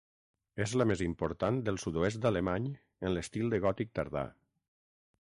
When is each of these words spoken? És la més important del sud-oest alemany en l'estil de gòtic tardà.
És 0.63 0.71
la 0.81 0.87
més 0.91 1.03
important 1.07 1.61
del 1.69 1.77
sud-oest 1.85 2.27
alemany 2.33 2.73
en 2.73 3.15
l'estil 3.17 3.55
de 3.55 3.63
gòtic 3.67 3.97
tardà. 4.01 4.29